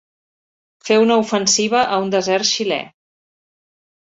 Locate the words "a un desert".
1.83-2.49